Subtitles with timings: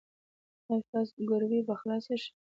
[0.69, 2.29] ایا ستاسو ګروي به خلاصه شي؟